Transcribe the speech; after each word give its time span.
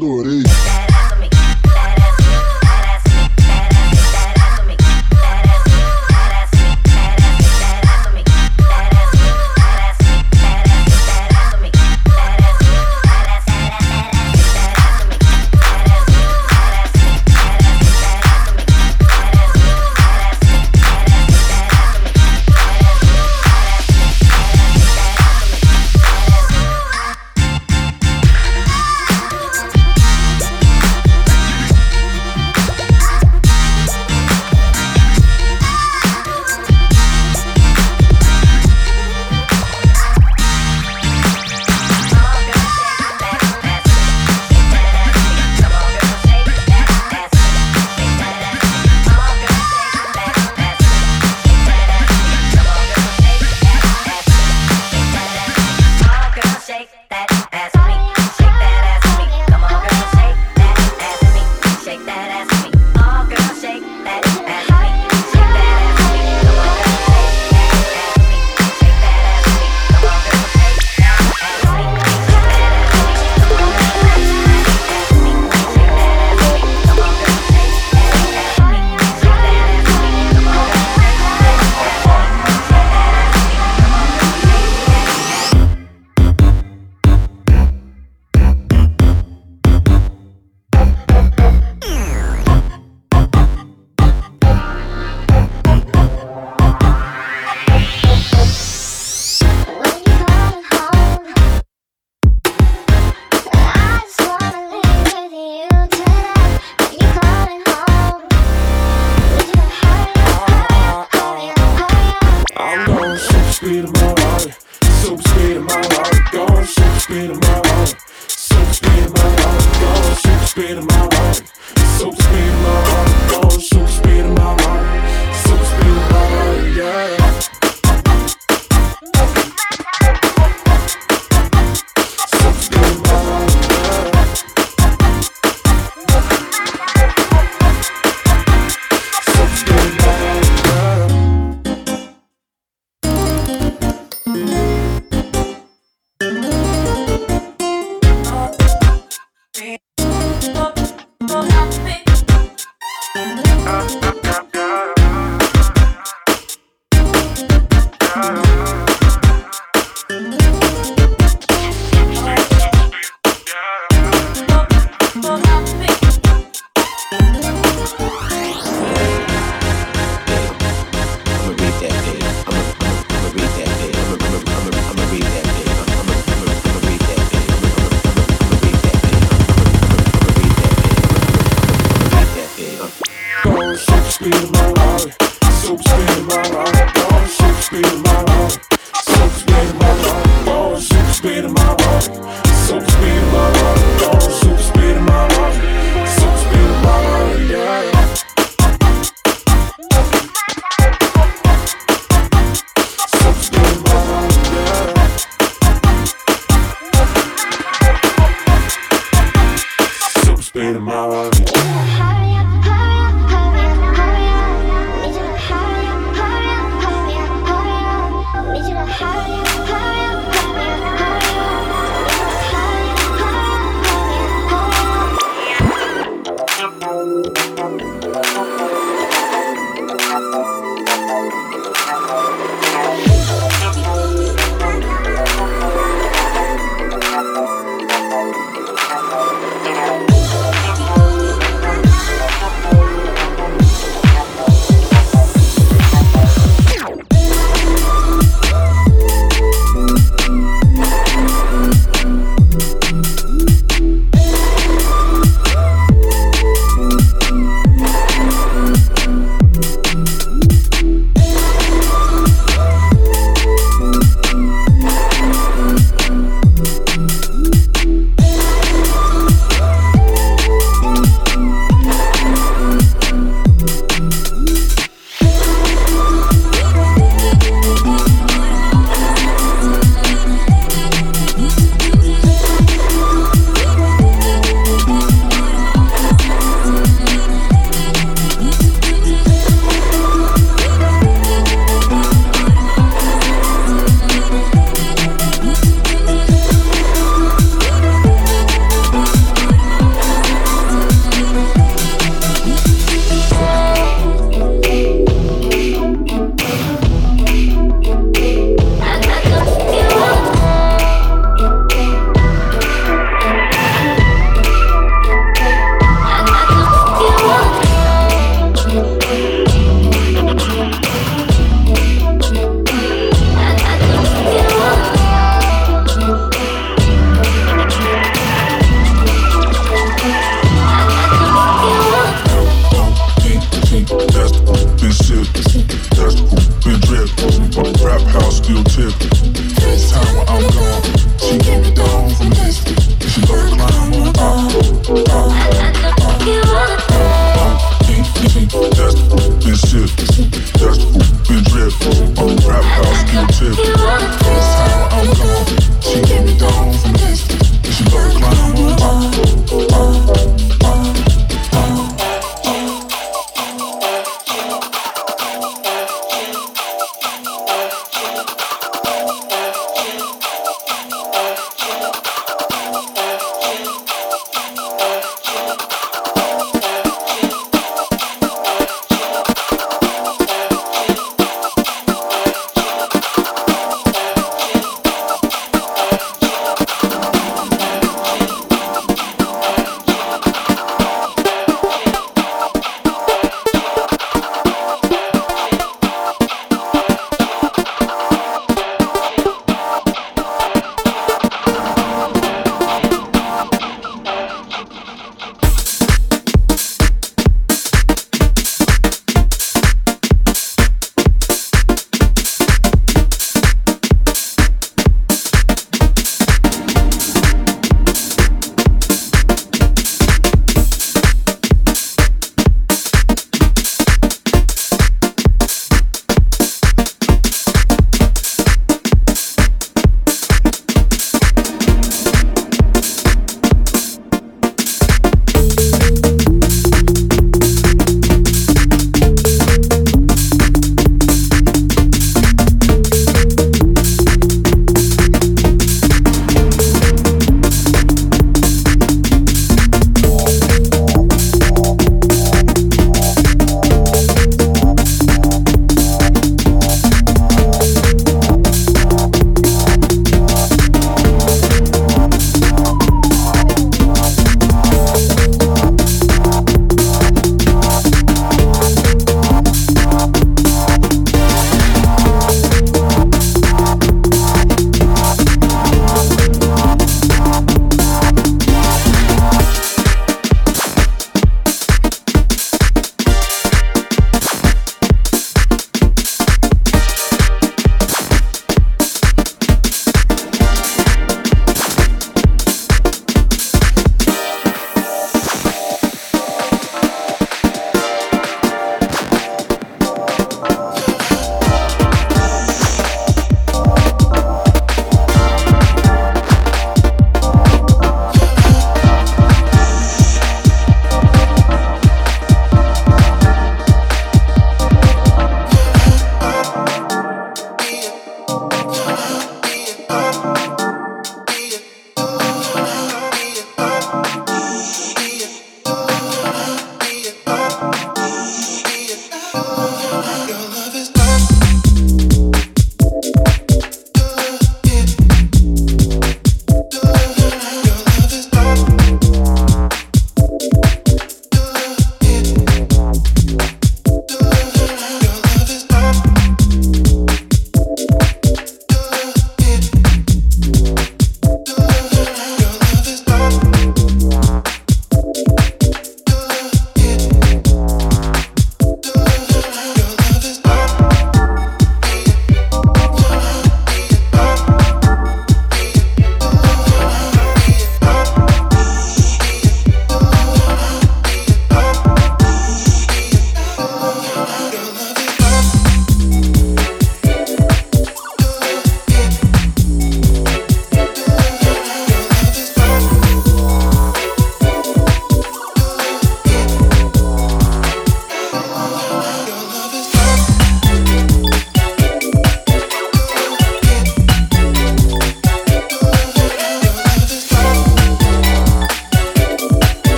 adorei. 0.00 0.69